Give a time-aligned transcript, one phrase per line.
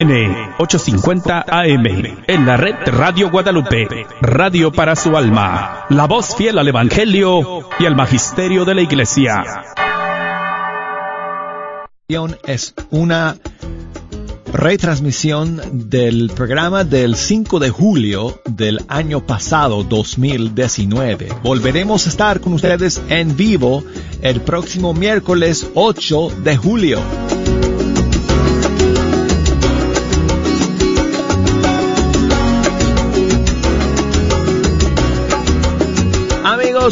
[0.00, 6.68] N850 AM, en la red Radio Guadalupe, radio para su alma, la voz fiel al
[6.68, 9.42] Evangelio y al Magisterio de la Iglesia.
[12.46, 13.36] Es una
[14.52, 21.28] retransmisión del programa del 5 de julio del año pasado, 2019.
[21.42, 23.82] Volveremos a estar con ustedes en vivo
[24.22, 27.00] el próximo miércoles 8 de julio.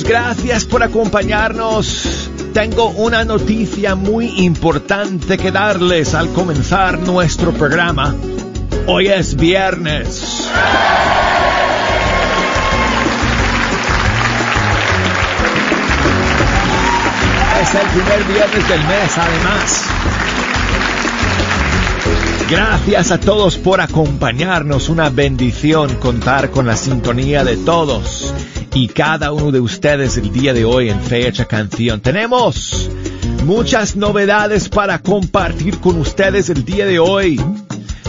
[0.05, 2.31] Gracias por acompañarnos.
[2.53, 8.15] Tengo una noticia muy importante que darles al comenzar nuestro programa.
[8.87, 10.49] Hoy es viernes.
[17.63, 19.85] Es el primer viernes del mes, además.
[22.49, 24.89] Gracias a todos por acompañarnos.
[24.89, 28.33] Una bendición contar con la sintonía de todos
[28.73, 32.01] y cada uno de ustedes el día de hoy en Fecha Canción.
[32.01, 32.89] Tenemos
[33.45, 37.41] muchas novedades para compartir con ustedes el día de hoy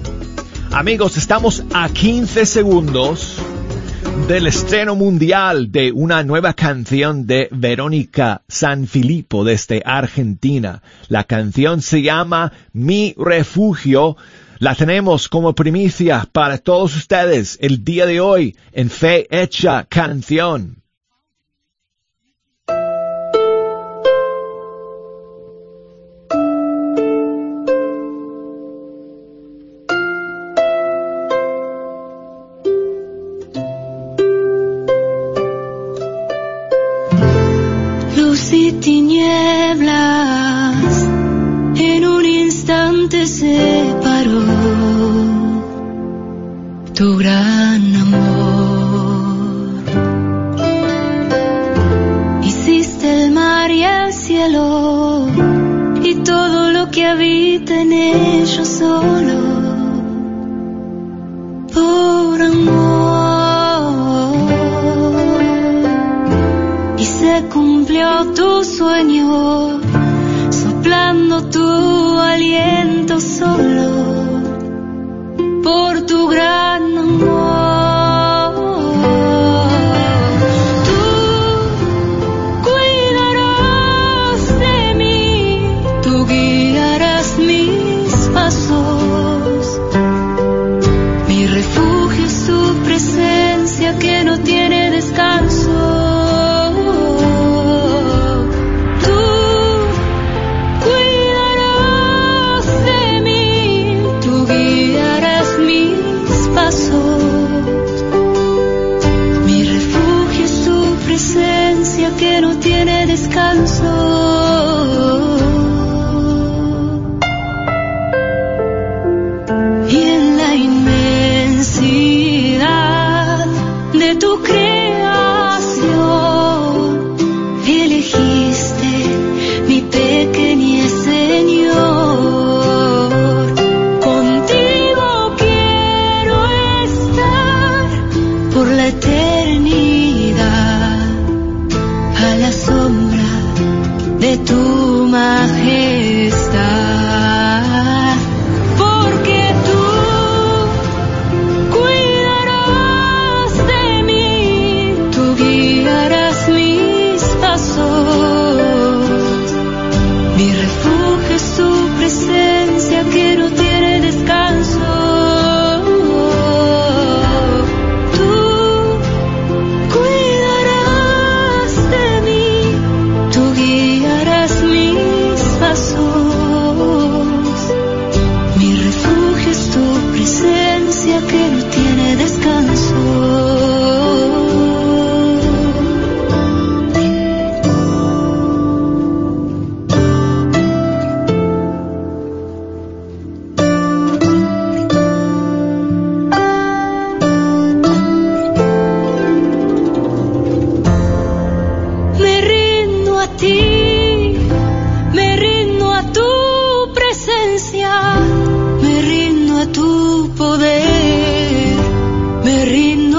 [0.72, 3.38] Amigos, estamos a 15 segundos
[4.28, 10.84] del estreno mundial de una nueva canción de Verónica Sanfilippo desde Argentina.
[11.08, 14.18] La canción se llama Mi Refugio.
[14.60, 20.81] La tenemos como primicia para todos ustedes el día de hoy en Fe Hecha Canción.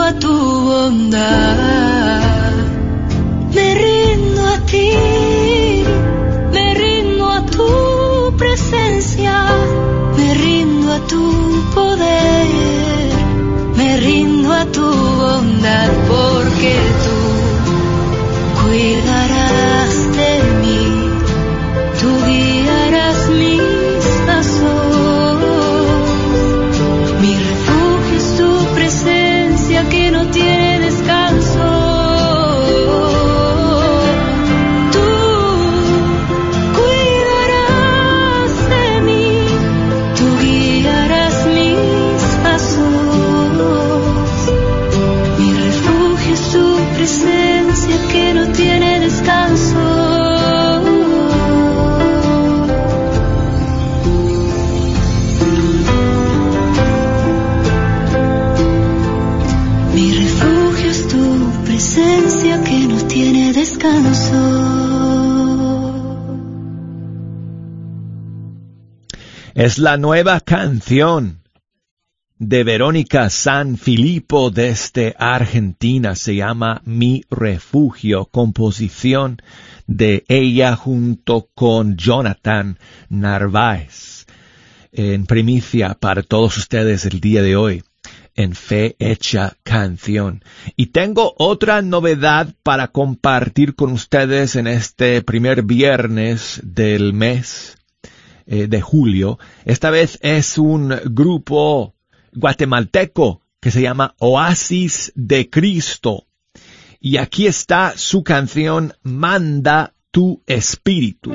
[0.02, 0.28] a tu
[0.64, 1.22] bondad.
[3.54, 5.11] Me rindo a ti.
[69.64, 71.44] Es la nueva canción
[72.36, 76.16] de Verónica San Filipo desde Argentina.
[76.16, 79.40] Se llama Mi Refugio, composición
[79.86, 82.76] de ella junto con Jonathan
[83.08, 84.26] Narváez.
[84.90, 87.84] En primicia para todos ustedes el día de hoy
[88.34, 90.42] en Fe Hecha Canción.
[90.74, 97.76] Y tengo otra novedad para compartir con ustedes en este primer viernes del mes
[98.46, 99.38] eh, de julio.
[99.64, 101.94] Esta vez es un grupo
[102.32, 106.26] guatemalteco que se llama Oasis de Cristo.
[107.00, 111.32] Y aquí está su canción Manda tu espíritu.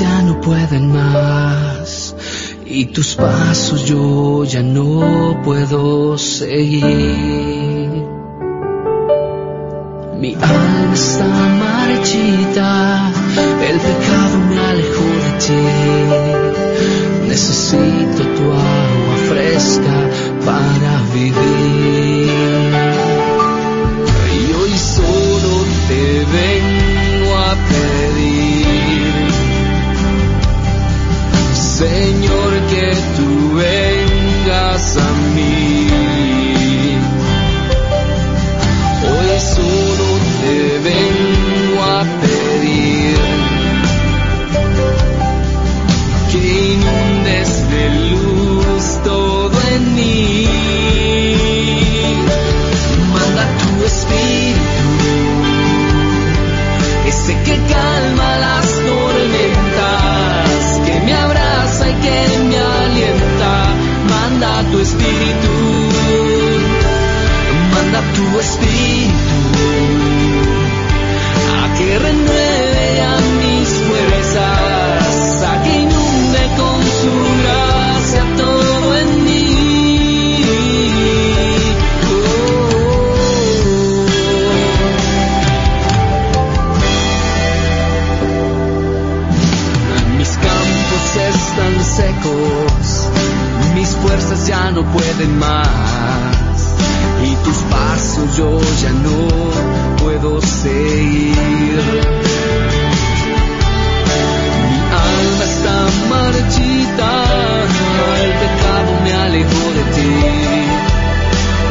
[0.00, 2.14] Ya no pueden más
[2.66, 6.84] y tus pasos yo ya no puedo seguir.
[10.20, 11.26] Mi alma está
[11.64, 13.12] marchita,
[13.68, 15.64] el pecado me alejó de ti.
[17.28, 19.96] Necesito tu agua fresca
[20.44, 22.55] para vivir.
[94.72, 95.68] No pueden más,
[97.22, 99.28] y tus pasos yo ya no
[100.02, 101.82] puedo seguir.
[104.68, 104.78] Mi
[105.10, 105.76] alma está
[106.10, 107.10] marchita,
[108.24, 110.14] el pecado me alejó de ti.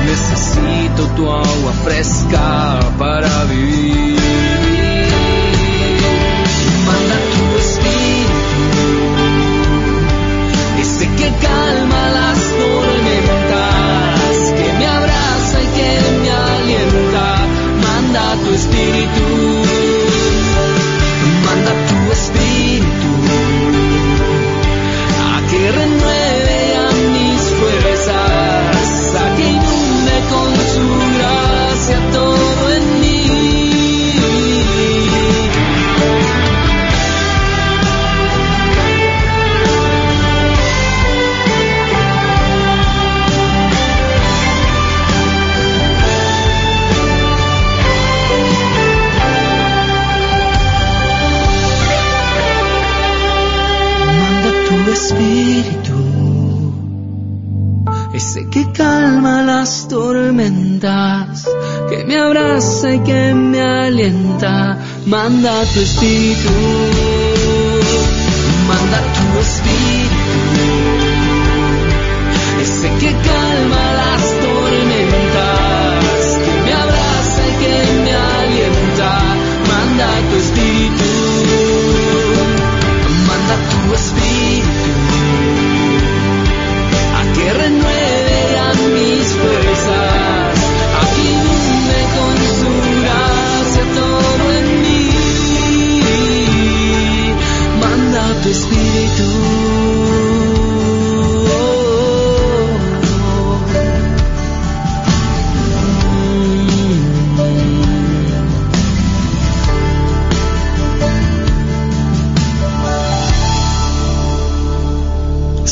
[0.05, 4.24] Necesito tu agua fresca para vivir.
[62.93, 64.77] Y que me alienta.
[65.05, 66.49] Manda tu espíritu,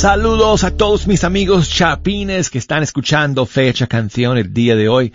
[0.03, 5.13] Saludos a todos mis amigos chapines que están escuchando Fecha Canción el día de hoy.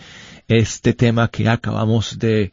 [0.48, 2.52] Este tema que acabamos de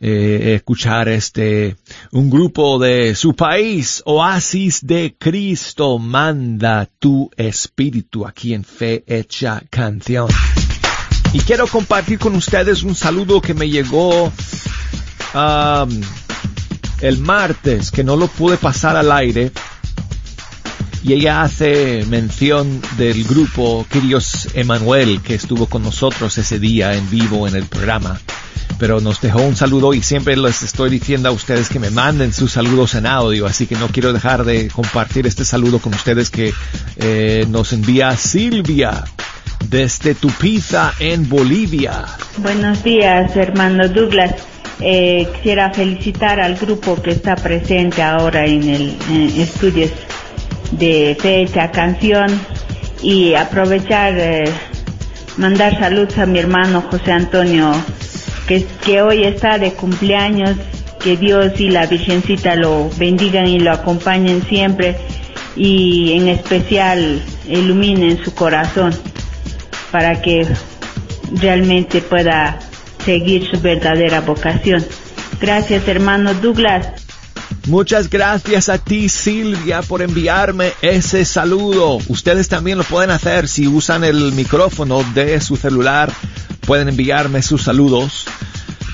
[0.00, 1.76] eh, escuchar este,
[2.10, 9.62] un grupo de su país, Oasis de Cristo, manda tu espíritu aquí en Fe Hecha
[9.68, 10.28] Canción.
[11.34, 14.32] Y quiero compartir con ustedes un saludo que me llegó
[15.34, 16.00] um,
[17.02, 19.52] el martes, que no lo pude pasar al aire.
[21.04, 27.08] Y ella hace mención del grupo Quirios Emanuel, que estuvo con nosotros ese día en
[27.10, 28.18] vivo en el programa
[28.78, 32.32] pero nos dejó un saludo y siempre les estoy diciendo a ustedes que me manden
[32.32, 36.28] sus saludos en audio, así que no quiero dejar de compartir este saludo con ustedes
[36.28, 36.52] que
[36.96, 39.04] eh, nos envía Silvia
[39.68, 42.04] desde Tupiza en Bolivia.
[42.38, 44.34] Buenos días, hermano Douglas.
[44.80, 48.96] Eh, quisiera felicitar al grupo que está presente ahora en el
[49.38, 49.92] estudios
[50.72, 52.28] de fecha, canción
[53.02, 54.44] y aprovechar, eh,
[55.36, 57.72] mandar saludos a mi hermano José Antonio
[58.46, 60.56] que, que hoy está de cumpleaños,
[61.02, 64.96] que Dios y la Virgencita lo bendigan y lo acompañen siempre
[65.56, 68.94] y en especial iluminen su corazón
[69.90, 70.46] para que
[71.40, 72.58] realmente pueda
[73.04, 74.84] seguir su verdadera vocación.
[75.40, 77.03] Gracias hermano Douglas.
[77.66, 81.98] Muchas gracias a ti Silvia por enviarme ese saludo.
[82.08, 86.12] Ustedes también lo pueden hacer si usan el micrófono de su celular
[86.66, 88.24] Pueden enviarme sus saludos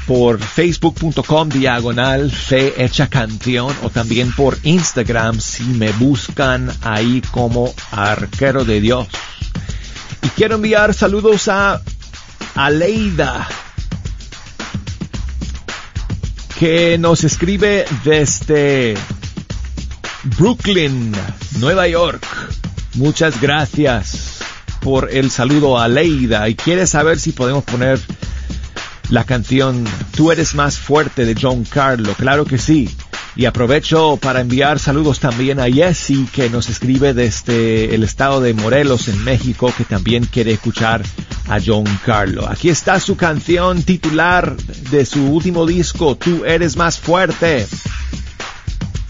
[0.09, 7.73] por facebook.com diagonal fe hecha canción o también por Instagram si me buscan ahí como
[7.93, 9.07] arquero de Dios.
[10.23, 11.81] Y quiero enviar saludos a
[12.57, 13.47] Aleida
[16.61, 18.95] que nos escribe desde
[20.37, 21.11] Brooklyn,
[21.59, 22.23] Nueva York.
[22.97, 24.41] Muchas gracias
[24.83, 27.99] por el saludo a Leida y quiere saber si podemos poner
[29.09, 32.13] la canción Tú eres más fuerte de John Carlo.
[32.13, 32.95] Claro que sí.
[33.37, 38.55] Y aprovecho para enviar saludos también a Jessie que nos escribe desde el estado de
[38.55, 41.03] Morelos en México que también quiere escuchar
[41.49, 42.49] a John Carlo.
[42.49, 47.67] Aquí está su canción titular de su último disco, Tú eres más fuerte.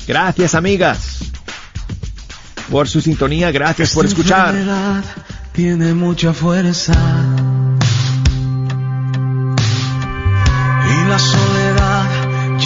[0.07, 1.19] Gracias amigas
[2.71, 4.55] por su sintonía, gracias por escuchar
[5.53, 7.50] tiene mucha fuerza.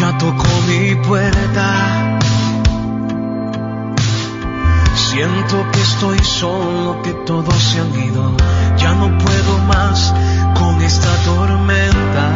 [0.04, 2.18] Ya tocó mi puerta.
[4.94, 8.32] Siento que estoy solo, que todos se han ido.
[8.76, 10.14] Ya no puedo más
[10.58, 12.26] con esta tormenta.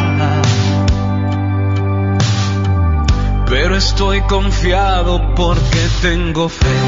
[3.46, 6.78] Pero estoy confiado porque tengo fe.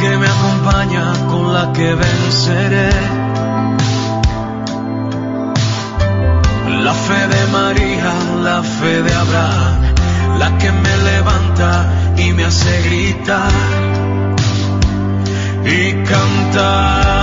[0.00, 2.90] que me acompaña, con la que venceré.
[6.84, 8.12] La fe de María,
[8.42, 11.70] la fe de Abraham, la que me levanta
[12.16, 13.52] y me hace gritar
[15.64, 17.21] y cantar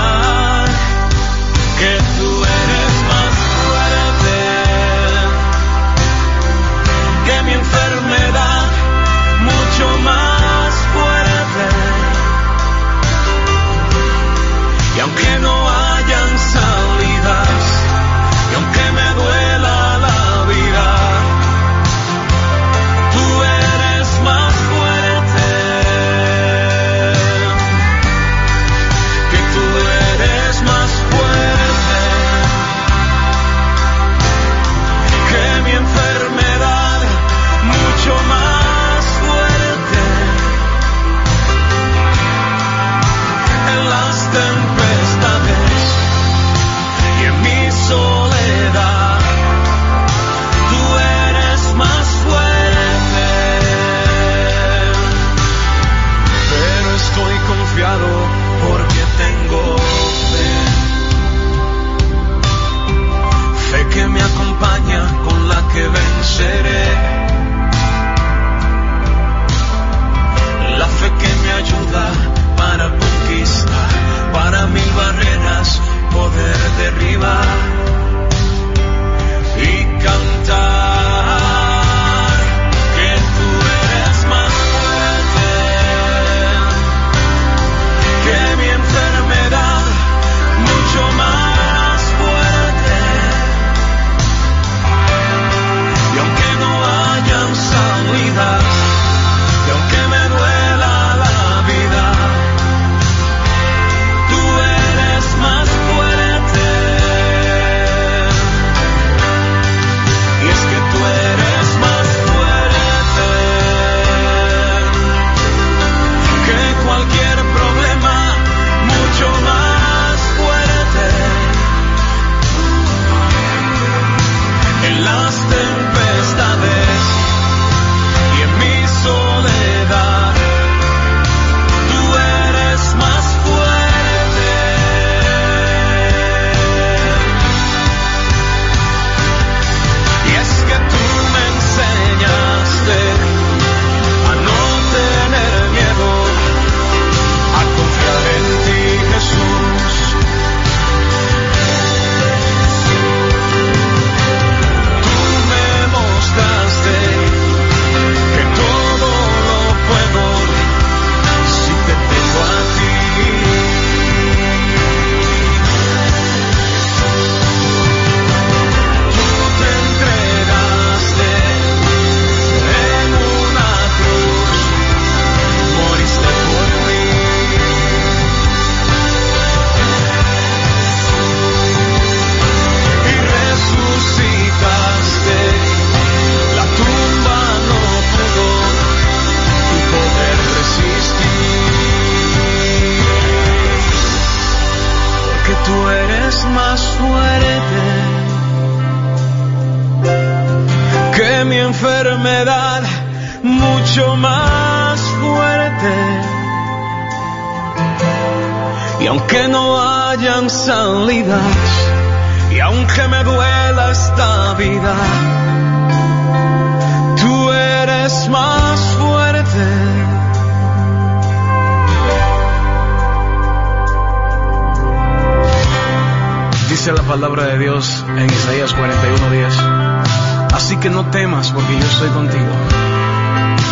[230.80, 232.52] que no temas porque yo estoy contigo.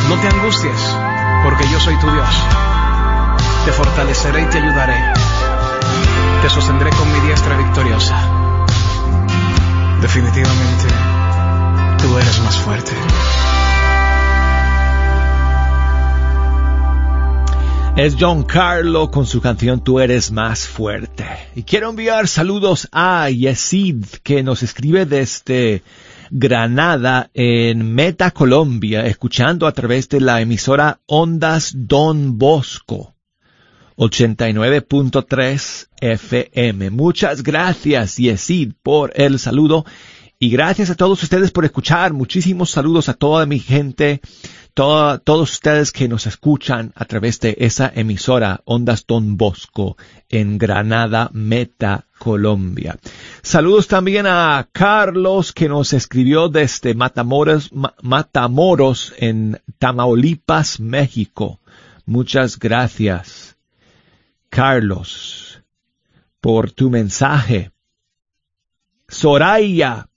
[0.09, 0.95] No te angusties
[1.43, 2.29] porque yo soy tu Dios.
[3.65, 5.13] Te fortaleceré y te ayudaré.
[6.41, 8.15] Te sostendré con mi diestra victoriosa.
[10.01, 10.85] Definitivamente,
[12.01, 12.91] tú eres más fuerte.
[17.95, 21.25] Es John Carlo con su canción Tú eres más fuerte.
[21.55, 25.81] Y quiero enviar saludos a Yesid que nos escribe desde
[26.31, 33.15] Granada en Meta, Colombia, escuchando a través de la emisora Ondas Don Bosco.
[33.97, 36.89] 89.3 FM.
[36.91, 39.85] Muchas gracias, Yesid, por el saludo.
[40.39, 42.13] Y gracias a todos ustedes por escuchar.
[42.13, 44.21] Muchísimos saludos a toda mi gente
[44.77, 49.97] todos ustedes que nos escuchan a través de esa emisora Ondas Don Bosco
[50.29, 52.95] en Granada, Meta, Colombia.
[53.47, 61.61] Saludos también a Carlos que nos escribió desde Matamoros, Matamoros en Tamaulipas, México.
[62.05, 63.57] Muchas gracias,
[64.49, 65.63] Carlos,
[66.41, 67.71] por tu mensaje.
[69.07, 70.09] Soraya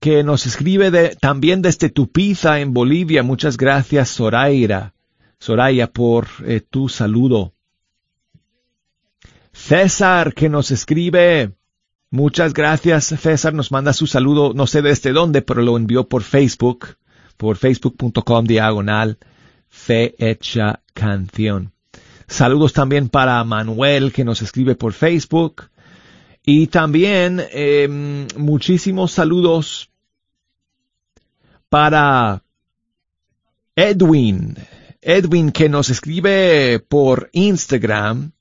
[0.00, 3.22] que nos escribe también desde Tupiza en Bolivia.
[3.22, 4.94] Muchas gracias, Zoraira.
[5.38, 7.52] Soraya, por eh, tu saludo.
[9.52, 11.52] César, que nos escribe.
[12.12, 13.54] Muchas gracias, César.
[13.54, 16.96] Nos manda su saludo, no sé desde dónde, pero lo envió por Facebook,
[17.38, 19.16] por facebook.com diagonal
[19.70, 21.72] fe hecha canción.
[22.26, 25.70] Saludos también para Manuel, que nos escribe por Facebook.
[26.44, 29.88] Y también em, muchísimos saludos
[31.70, 32.42] para
[33.74, 34.58] Edwin.
[35.00, 38.32] Edwin que nos escribe por Instagram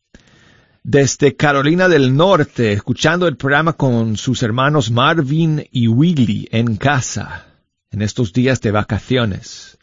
[0.83, 7.45] desde Carolina del Norte, escuchando el programa con sus hermanos Marvin y Willy en casa,
[7.91, 9.77] en estos días de vacaciones.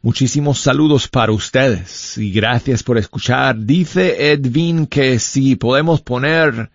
[0.00, 3.58] Muchísimos saludos para ustedes y gracias por escuchar.
[3.58, 6.70] Dice Edwin que si podemos poner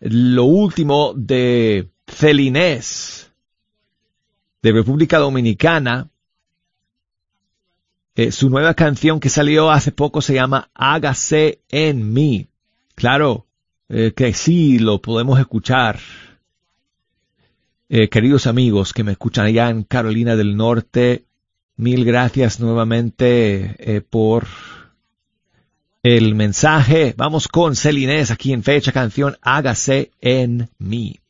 [0.00, 3.32] lo último de Celinés
[4.62, 6.10] de República Dominicana.
[8.14, 12.48] Eh, su nueva canción que salió hace poco se llama Hágase en mí.
[12.94, 13.46] Claro,
[13.88, 15.98] eh, que sí lo podemos escuchar.
[17.88, 21.26] Eh, queridos amigos que me escuchan allá en Carolina del Norte,
[21.76, 24.46] mil gracias nuevamente por
[26.02, 27.14] el mensaje.
[27.16, 31.23] Vamos con Celinés aquí en Fecha Canción Hágase en mí.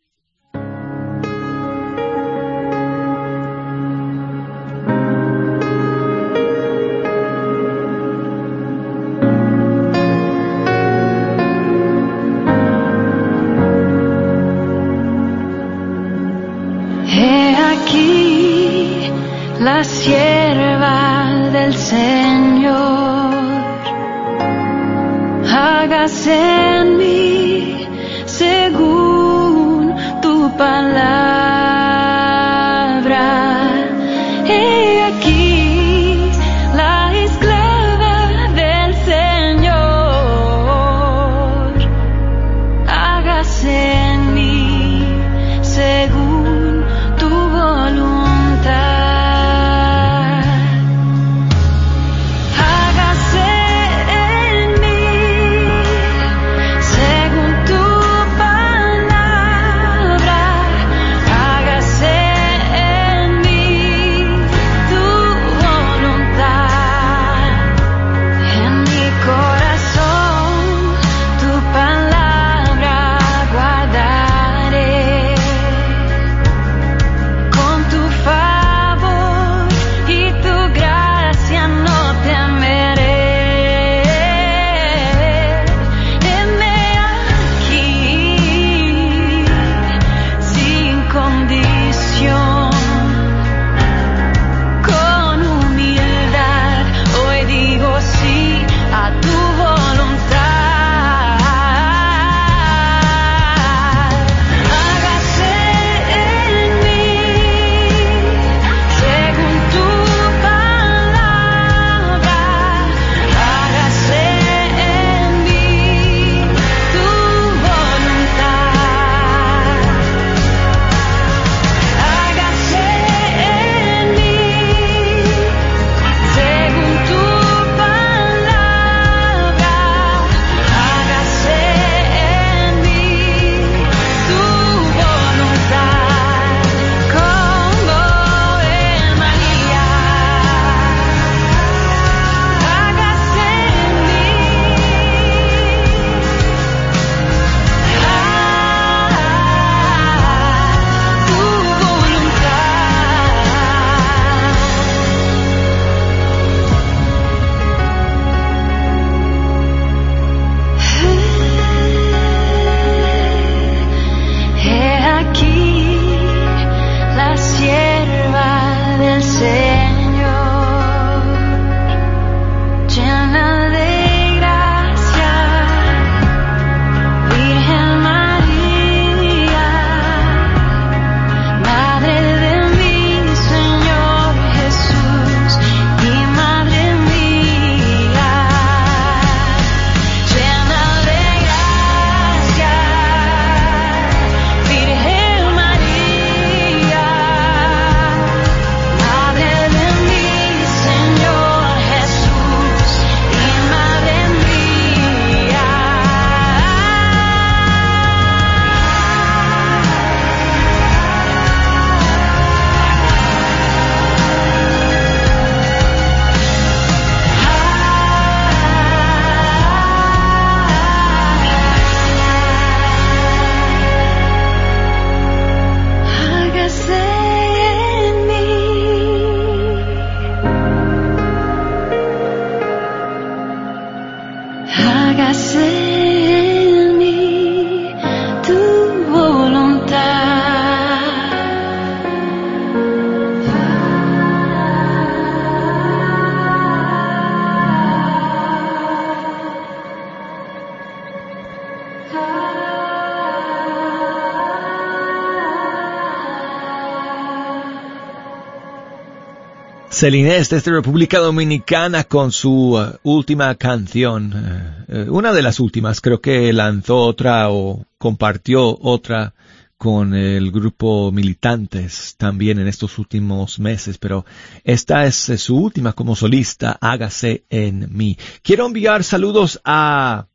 [260.05, 266.21] Celinés desde República Dominicana con su uh, última canción, uh, una de las últimas, creo
[266.21, 269.33] que lanzó otra o compartió otra
[269.79, 274.27] con el grupo Militantes también en estos últimos meses, pero
[274.63, 278.19] esta es su última como solista, Hágase en mí.
[278.43, 280.27] Quiero enviar saludos a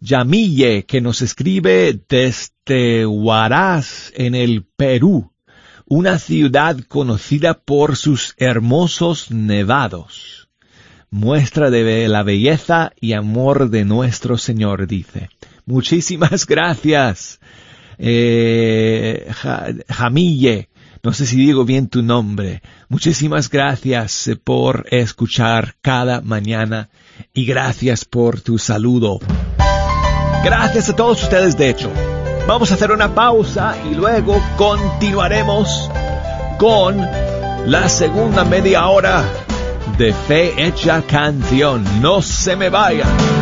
[0.00, 5.30] Yamille, que nos escribe desde Huaraz, en el Perú
[5.90, 10.48] una ciudad conocida por sus hermosos nevados.
[11.10, 15.30] Muestra de la belleza y amor de nuestro Señor, dice.
[15.66, 17.40] Muchísimas gracias,
[17.98, 19.32] eh,
[19.88, 20.68] Jamille.
[21.02, 22.62] No sé si digo bien tu nombre.
[22.88, 26.90] Muchísimas gracias por escuchar cada mañana
[27.34, 29.18] y gracias por tu saludo.
[30.44, 31.90] Gracias a todos ustedes, de hecho.
[32.50, 35.88] Vamos a hacer una pausa y luego continuaremos
[36.58, 36.98] con
[37.66, 39.22] la segunda media hora
[39.96, 41.84] de Fe Hecha Canción.
[42.02, 43.39] No se me vayan.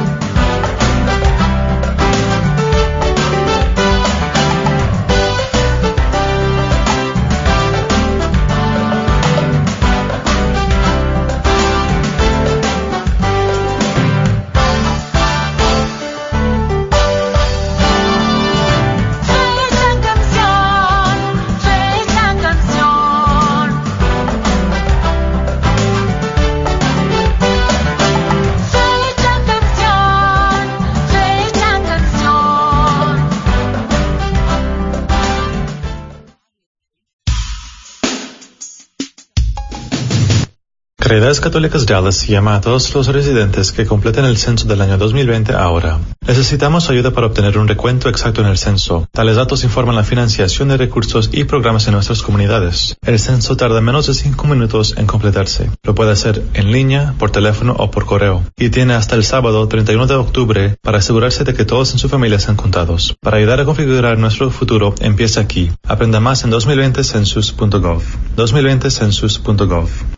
[41.39, 45.53] Caridades Católicas Dallas llama a todos los residentes que completen el censo del año 2020
[45.53, 45.99] ahora.
[46.27, 49.07] Necesitamos ayuda para obtener un recuento exacto en el censo.
[49.13, 52.97] Tales datos informan la financiación de recursos y programas en nuestras comunidades.
[53.03, 55.71] El censo tarda menos de cinco minutos en completarse.
[55.85, 58.43] Lo puede hacer en línea, por teléfono o por correo.
[58.57, 62.09] Y tiene hasta el sábado 31 de octubre para asegurarse de que todos en su
[62.09, 63.17] familia sean contados.
[63.21, 65.71] Para ayudar a configurar nuestro futuro, empieza aquí.
[65.87, 68.03] Aprenda más en 2020census.gov.
[68.37, 70.18] 2020census.gov.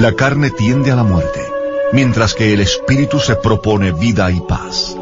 [0.00, 1.42] La carne tiende a la muerte,
[1.92, 4.96] mientras que el espíritu se propone vida y paz.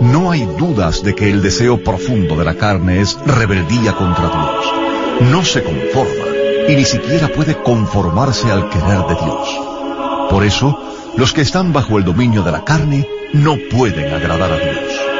[0.00, 5.30] No hay dudas de que el deseo profundo de la carne es rebeldía contra Dios.
[5.30, 6.24] No se conforma
[6.70, 9.60] y ni siquiera puede conformarse al querer de Dios.
[10.30, 10.74] Por eso,
[11.18, 15.19] los que están bajo el dominio de la carne no pueden agradar a Dios.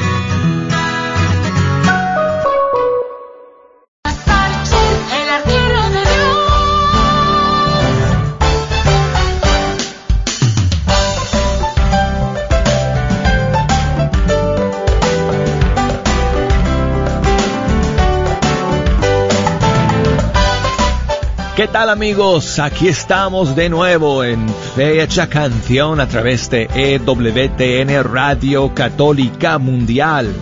[21.61, 22.57] ¿Qué tal amigos?
[22.57, 30.33] Aquí estamos de nuevo en Fecha Canción a través de EWTN Radio Católica Mundial.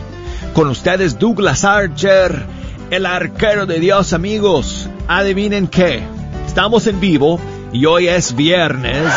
[0.54, 2.46] Con ustedes Douglas Archer,
[2.90, 4.90] el arquero de Dios amigos.
[5.10, 6.04] Adivinen qué,
[6.48, 7.38] estamos en vivo
[7.74, 9.12] y hoy es viernes.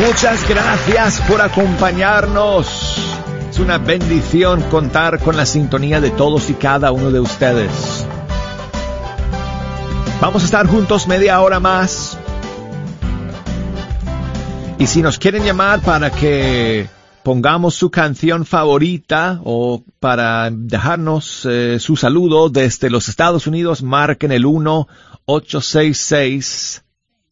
[0.00, 2.96] Muchas gracias por acompañarnos.
[3.50, 8.06] Es una bendición contar con la sintonía de todos y cada uno de ustedes.
[10.18, 12.16] Vamos a estar juntos media hora más.
[14.78, 16.88] Y si nos quieren llamar para que
[17.22, 24.32] pongamos su canción favorita o para dejarnos eh, su saludo desde los Estados Unidos, marquen
[24.32, 24.88] el 1
[25.26, 26.82] 866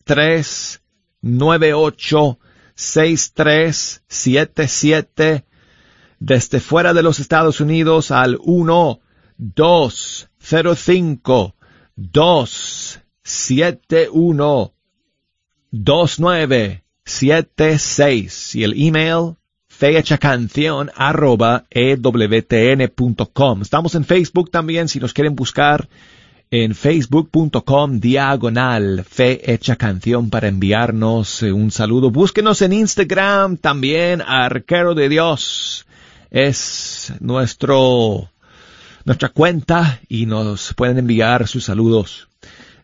[0.04, 2.39] 398
[2.80, 5.44] 6377
[6.18, 9.00] desde fuera de los Estados Unidos al 1
[9.36, 11.54] 205
[11.96, 14.74] 271
[15.70, 19.36] 2976 y el email
[19.68, 23.62] fechacanción arroba ewtn.com.
[23.62, 25.90] Estamos en Facebook también si nos quieren buscar
[26.52, 32.10] en facebook.com diagonal fe hecha canción para enviarnos eh, un saludo.
[32.10, 35.86] Búsquenos en Instagram también, arquero de Dios.
[36.30, 38.30] Es nuestro,
[39.04, 42.28] nuestra cuenta y nos pueden enviar sus saludos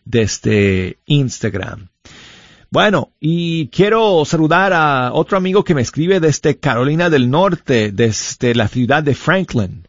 [0.05, 1.89] desde Instagram.
[2.69, 8.55] Bueno, y quiero saludar a otro amigo que me escribe desde Carolina del Norte, desde
[8.55, 9.86] la ciudad de Franklin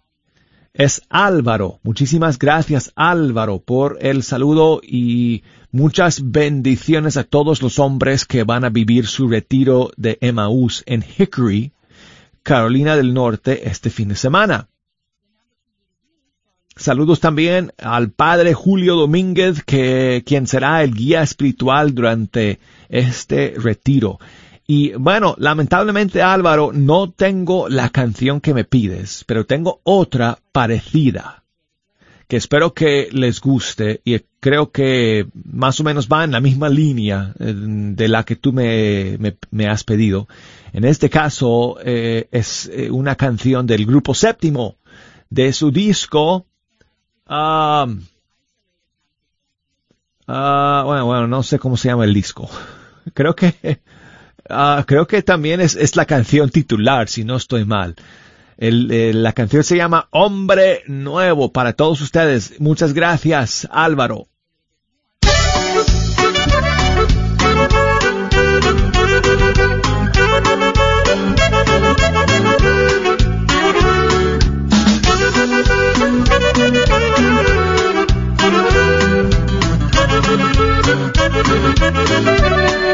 [0.79, 1.81] es Álvaro.
[1.83, 8.65] Muchísimas gracias Álvaro por el saludo y muchas bendiciones a todos los hombres que van
[8.65, 11.73] a vivir su retiro de Emmaús en Hickory,
[12.45, 14.69] Carolina del Norte este fin de semana.
[16.77, 24.21] Saludos también al padre Julio Domínguez, que, quien será el guía espiritual durante este retiro.
[24.71, 31.43] Y bueno, lamentablemente Álvaro, no tengo la canción que me pides, pero tengo otra parecida,
[32.29, 36.69] que espero que les guste y creo que más o menos va en la misma
[36.69, 39.17] línea eh, de la que tú me,
[39.51, 40.29] me, has pedido.
[40.75, 44.77] En este caso eh, es eh, una canción del grupo séptimo
[45.31, 46.45] de su disco.
[47.27, 47.87] ah
[50.27, 52.51] bueno, bueno, no sé cómo se llama el disco.
[53.15, 53.81] Creo que
[54.49, 57.95] Ah, creo que también es, es, la canción titular, si no estoy mal.
[58.57, 62.61] Eh, la canción se llama Hombre Nuevo para todos ustedes.
[62.61, 64.27] Muchas gracias, Álvaro.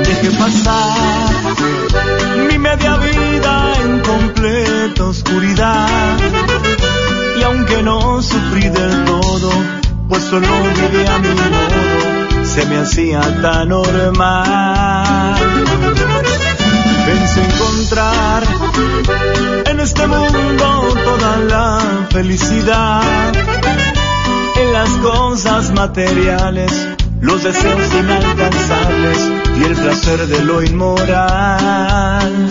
[0.04, 1.43] Deje pasar
[12.84, 15.34] hacía tan normal.
[17.06, 18.42] Pensé encontrar
[19.70, 23.32] en este mundo toda la felicidad,
[24.60, 26.72] en las cosas materiales
[27.22, 29.18] los deseos inalcanzables
[29.58, 32.48] y el placer de lo inmoral.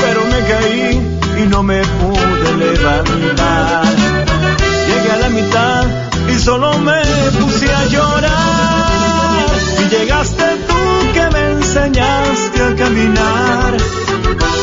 [0.00, 3.19] Pero me caí y no me pude levantar.
[12.80, 13.76] Caminar,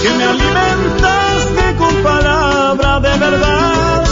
[0.02, 4.04] que me alimentaste con palabra de verdad.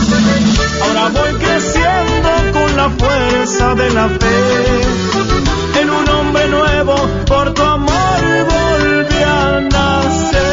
[0.84, 4.38] Ahora voy creciendo con la fuerza de la fe.
[5.82, 6.96] En un hombre nuevo,
[7.26, 8.22] por tu amor
[8.54, 10.45] volví a nacer.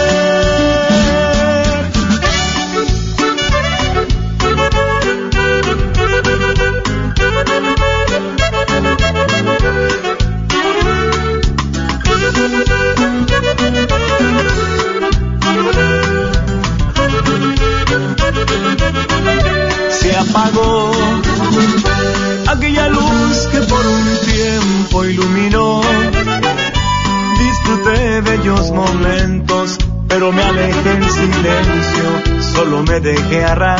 [33.33, 33.72] Solo me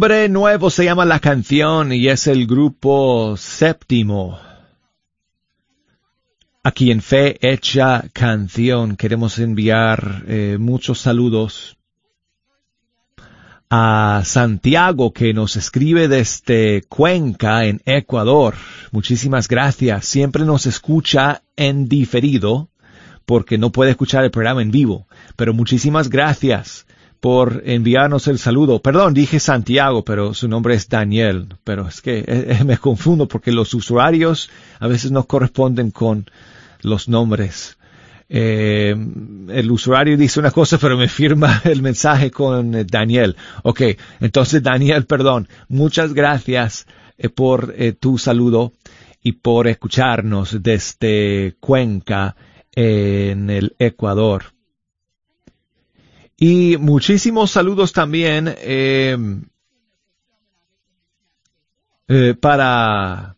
[0.00, 4.38] Nuevo se llama la canción y es el grupo séptimo.
[6.62, 11.76] Aquí en Fe Hecha Canción queremos enviar eh, muchos saludos
[13.68, 18.54] a Santiago que nos escribe desde Cuenca en Ecuador.
[18.92, 20.06] Muchísimas gracias.
[20.06, 22.70] Siempre nos escucha en diferido
[23.26, 25.06] porque no puede escuchar el programa en vivo.
[25.36, 26.86] Pero muchísimas gracias
[27.20, 28.80] por enviarnos el saludo.
[28.80, 31.48] Perdón, dije Santiago, pero su nombre es Daniel.
[31.64, 36.26] Pero es que eh, eh, me confundo porque los usuarios a veces no corresponden con
[36.80, 37.76] los nombres.
[38.30, 38.94] Eh,
[39.48, 43.36] el usuario dice una cosa, pero me firma el mensaje con Daniel.
[43.62, 43.82] Ok,
[44.20, 45.46] entonces Daniel, perdón.
[45.68, 46.86] Muchas gracias
[47.34, 48.72] por tu saludo
[49.22, 52.34] y por escucharnos desde Cuenca
[52.72, 54.44] en el Ecuador.
[56.42, 59.14] Y muchísimos saludos también eh,
[62.08, 63.36] eh, para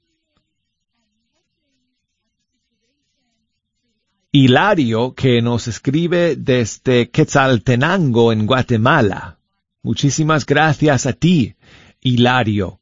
[4.31, 9.37] Hilario, que nos escribe desde Quetzaltenango, en Guatemala.
[9.83, 11.57] Muchísimas gracias a ti,
[12.01, 12.79] Hilario,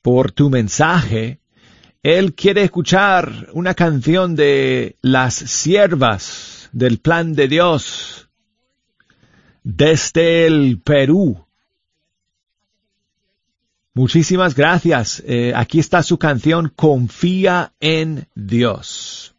[0.00, 1.40] por tu mensaje.
[2.04, 8.25] Él quiere escuchar una canción de las siervas del plan de Dios
[9.66, 11.44] desde el Perú.
[13.94, 15.20] Muchísimas gracias.
[15.26, 19.34] Eh, aquí está su canción Confía en Dios.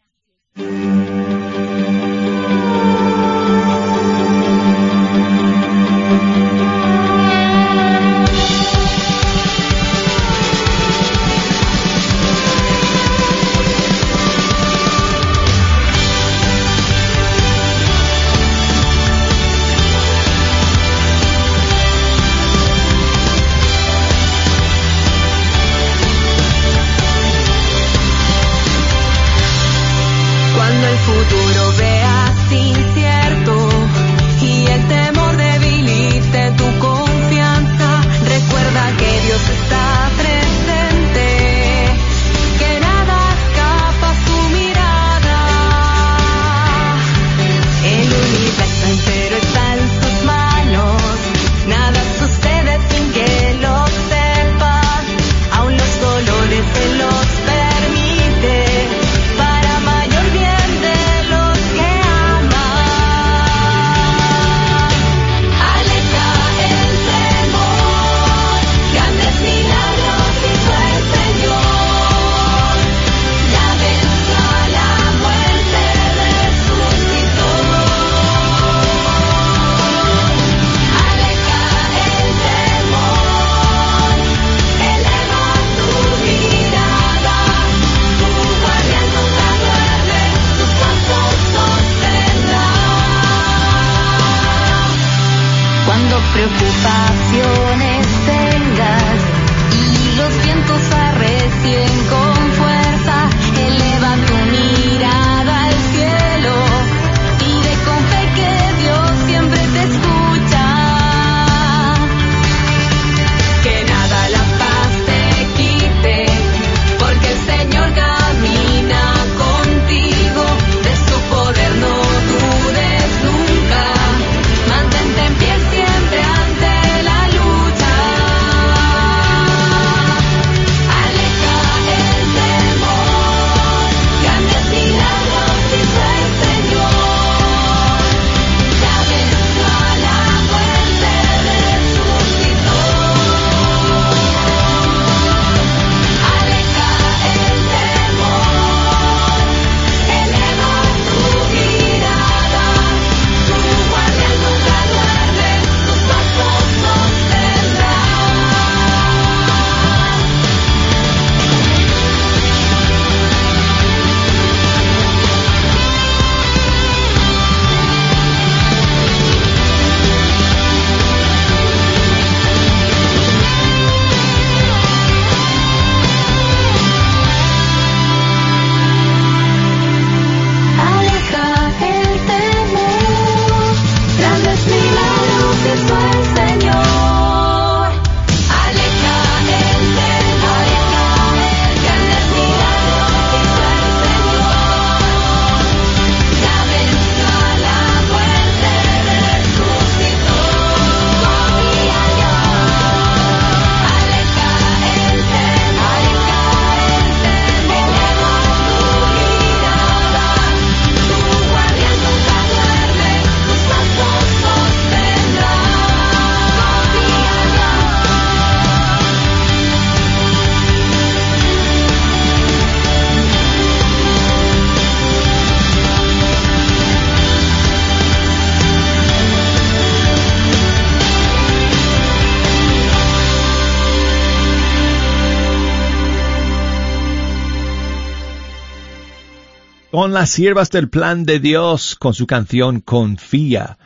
[240.08, 243.76] Con las siervas del plan de Dios con su canción Confía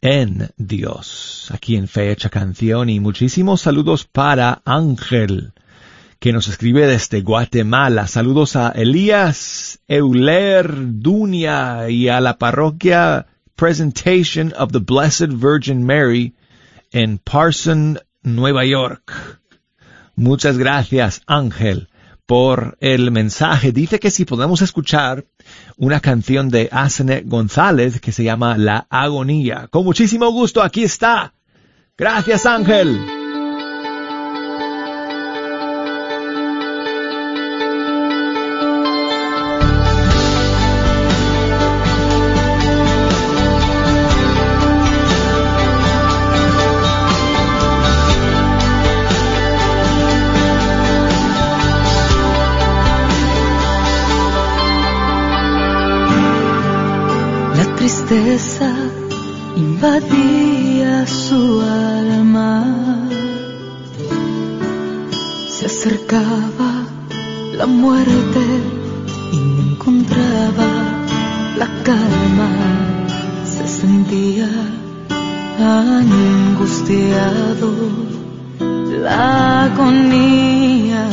[0.00, 1.48] en Dios.
[1.52, 5.52] Aquí en Fecha Canción y muchísimos saludos para Ángel
[6.20, 8.06] que nos escribe desde Guatemala.
[8.06, 10.70] Saludos a Elías Euler
[11.00, 16.36] Dunia y a la parroquia Presentation of the Blessed Virgin Mary
[16.92, 19.40] en Parson, Nueva York.
[20.14, 21.88] Muchas gracias, Ángel,
[22.26, 23.72] por el mensaje.
[23.72, 25.24] Dice que si podemos escuchar
[25.76, 29.68] una canción de Asene González que se llama La Agonía.
[29.70, 31.34] Con muchísimo gusto, aquí está.
[31.96, 33.23] Gracias, Ángel.
[66.14, 66.86] Acercaba
[67.58, 68.40] la muerte
[69.32, 70.68] y no encontraba
[71.58, 72.50] la calma.
[73.44, 74.48] Se sentía
[75.58, 76.94] angustiado.
[79.02, 81.08] La agonía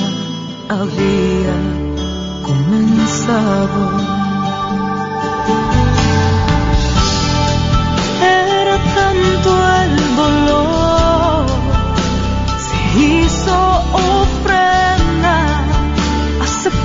[0.69, 1.55] había
[2.45, 4.20] comenzado.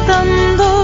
[0.06, 0.75] cantando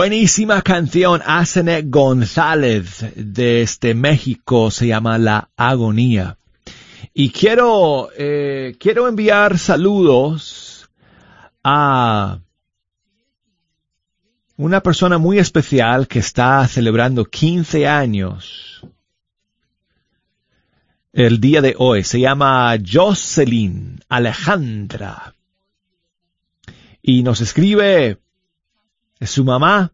[0.00, 6.38] Buenísima canción, Asenet González, desde México, se llama La Agonía.
[7.12, 10.88] Y quiero, eh, quiero enviar saludos
[11.62, 12.38] a
[14.56, 18.80] una persona muy especial que está celebrando 15 años
[21.12, 22.04] el día de hoy.
[22.04, 25.34] Se llama Jocelyn Alejandra.
[27.02, 28.18] Y nos escribe
[29.26, 29.92] su mamá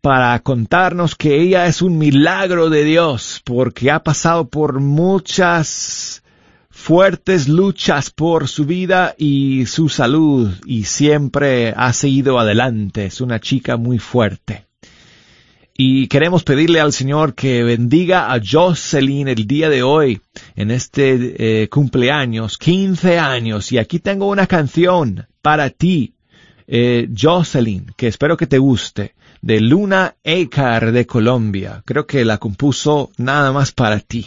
[0.00, 6.22] para contarnos que ella es un milagro de Dios porque ha pasado por muchas
[6.70, 13.06] fuertes luchas por su vida y su salud y siempre ha seguido adelante.
[13.06, 14.66] Es una chica muy fuerte.
[15.78, 20.20] Y queremos pedirle al Señor que bendiga a Jocelyn el día de hoy,
[20.54, 23.72] en este eh, cumpleaños, 15 años.
[23.72, 26.14] Y aquí tengo una canción para ti,
[26.66, 31.82] eh, Jocelyn, que espero que te guste, de Luna Ecar de Colombia.
[31.84, 34.26] Creo que la compuso nada más para ti.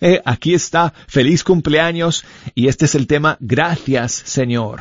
[0.00, 2.24] Eh, aquí está, feliz cumpleaños
[2.54, 4.80] y este es el tema Gracias Señor.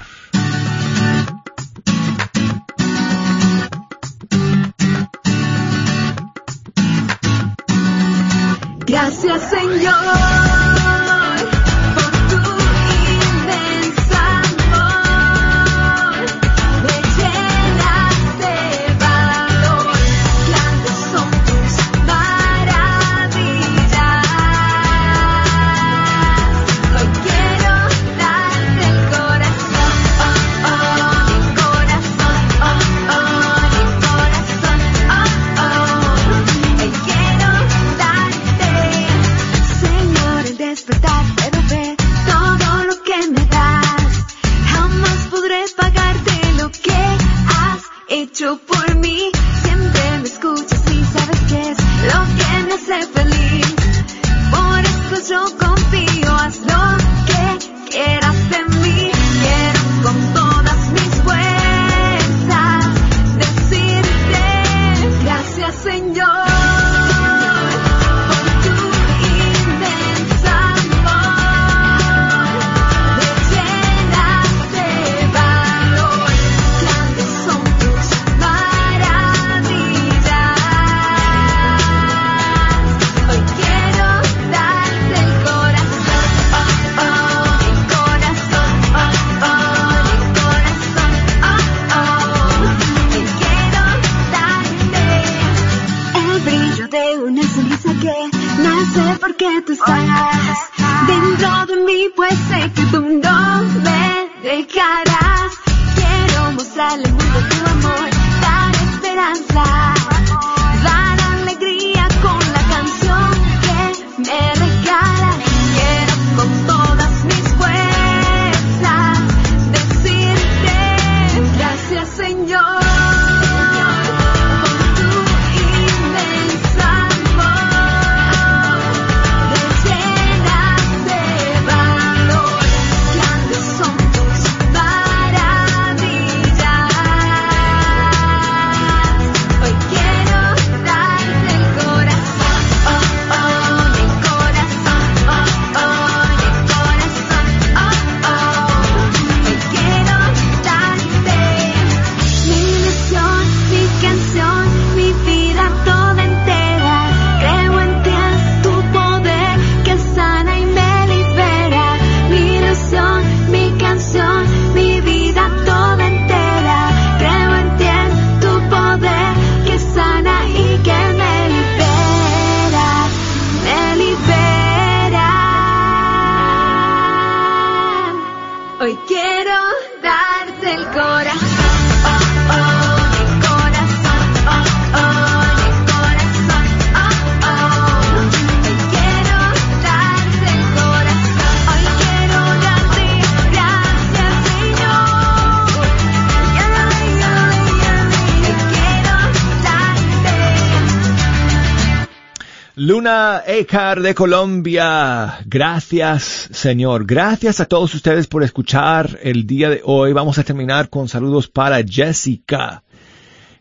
[203.63, 205.39] De Colombia.
[205.45, 207.05] Gracias, Señor.
[207.05, 210.11] Gracias a todos ustedes por escuchar el día de hoy.
[210.11, 212.83] Vamos a terminar con saludos para Jessica,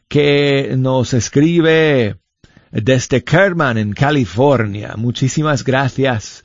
[0.08, 2.16] que nos escribe
[2.72, 4.94] desde Kerman, en California.
[4.96, 6.42] Muchísimas gracias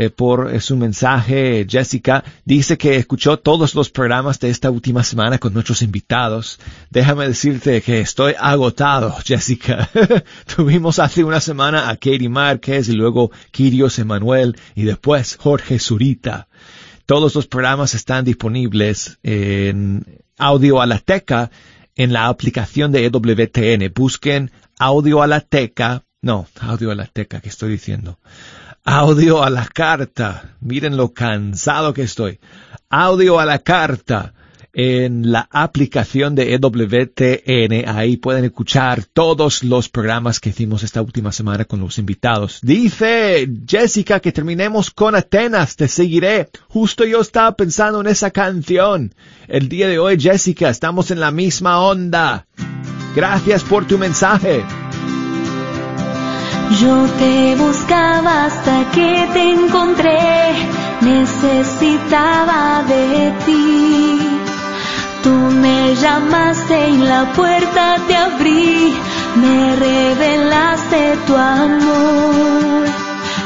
[0.00, 1.66] eh, por eh, su mensaje.
[1.68, 6.60] Jessica dice que escuchó todos los programas de esta última semana con nuestros invitados.
[6.88, 9.90] Déjame decirte que estoy agotado, Jessica.
[10.56, 16.46] Tuvimos hace una semana a Katie Márquez y luego Kirios Emanuel y después Jorge Zurita.
[17.04, 21.50] Todos los programas están disponibles en audio a la teca
[21.96, 23.92] en la aplicación de EWTN.
[23.92, 26.04] Busquen audio a la teca.
[26.22, 28.20] No, audio a la teca, que estoy diciendo?
[28.90, 30.56] Audio a la carta.
[30.62, 32.40] Miren lo cansado que estoy.
[32.88, 34.32] Audio a la carta
[34.72, 37.86] en la aplicación de EWTN.
[37.86, 42.60] Ahí pueden escuchar todos los programas que hicimos esta última semana con los invitados.
[42.62, 45.76] Dice Jessica que terminemos con Atenas.
[45.76, 46.48] Te seguiré.
[46.68, 49.14] Justo yo estaba pensando en esa canción.
[49.48, 52.46] El día de hoy, Jessica, estamos en la misma onda.
[53.14, 54.64] Gracias por tu mensaje.
[56.70, 60.52] Yo te buscaba hasta que te encontré,
[61.00, 64.20] necesitaba de ti.
[65.22, 68.94] Tú me llamaste y la puerta te abrí,
[69.36, 72.86] me revelaste tu amor.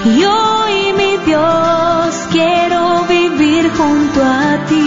[0.04, 4.82] Y mi Dios quiero vivir junto a ti.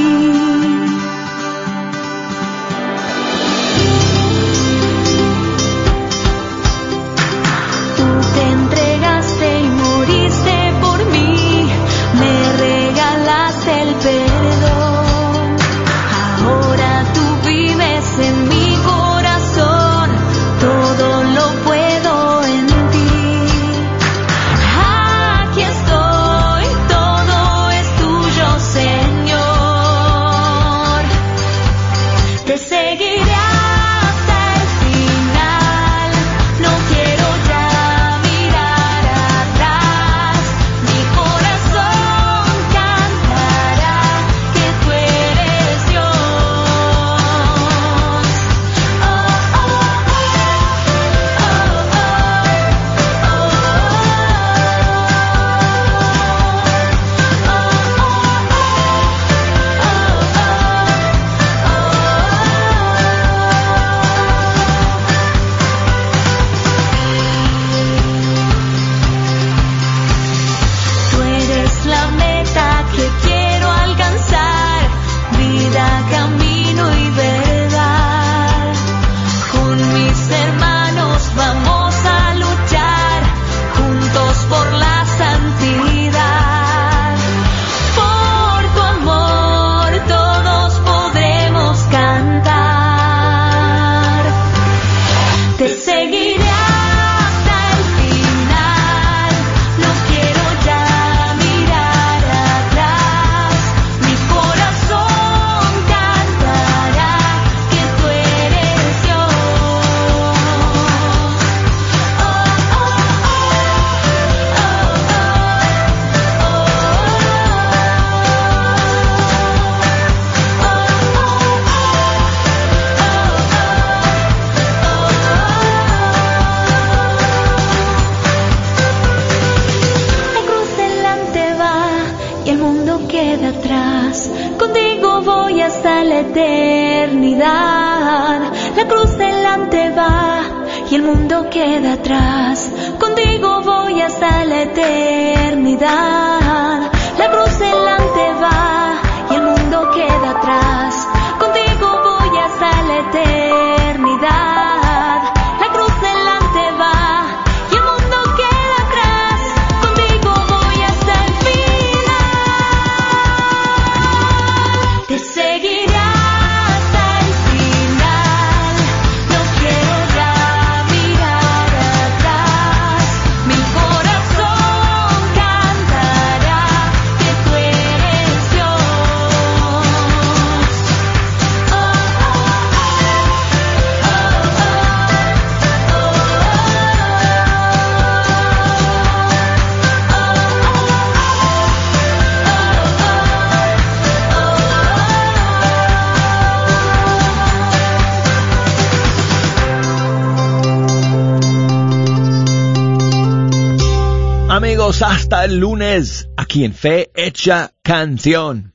[205.45, 208.73] El lunes aquí en Fe Hecha Canción.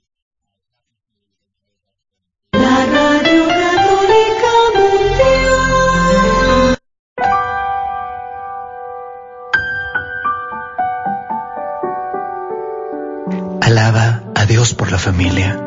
[13.61, 15.61] Alaba a Dios por la familia,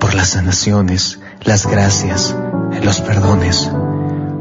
[0.00, 2.34] por las sanaciones, las gracias,
[2.82, 3.70] los perdones,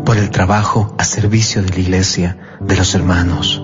[0.06, 3.62] por el trabajo a servicio de la iglesia, de los hermanos.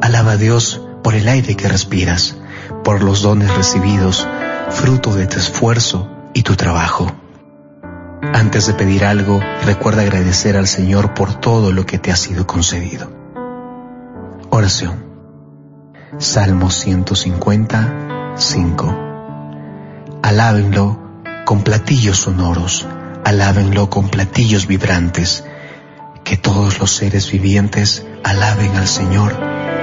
[0.00, 2.34] Alaba a Dios por el aire que respiras,
[2.82, 4.26] por los dones recibidos,
[4.70, 7.12] fruto de tu esfuerzo y tu trabajo.
[8.32, 12.46] Antes de pedir algo, recuerda agradecer al Señor por todo lo que te ha sido
[12.46, 13.12] concedido.
[14.48, 15.04] Oración.
[16.18, 18.36] Salmo 150,
[20.22, 20.98] Alábenlo
[21.44, 22.86] con platillos sonoros,
[23.24, 25.44] alábenlo con platillos vibrantes,
[26.24, 29.34] que todos los seres vivientes alaben al Señor.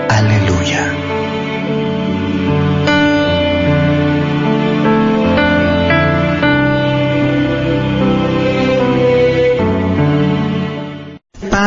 [0.10, 0.91] Aleluya.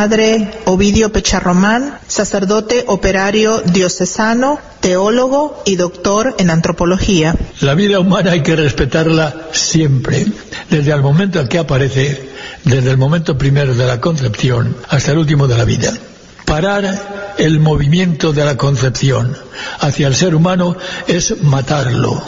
[0.05, 7.33] Padre Ovidio Pecharromán, sacerdote operario diocesano, teólogo y doctor en antropología.
[7.61, 10.27] La vida humana hay que respetarla siempre,
[10.69, 12.29] desde el momento en que aparece,
[12.65, 15.91] desde el momento primero de la concepción hasta el último de la vida.
[16.45, 19.35] Parar el movimiento de la concepción
[19.79, 20.77] hacia el ser humano
[21.07, 22.21] es matarlo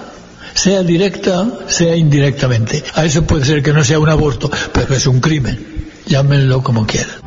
[0.56, 2.84] sea directa, sea indirectamente.
[2.96, 5.92] A eso puede ser que no sea un aborto, pero es un crimen.
[6.08, 7.27] Llámenlo como quieran.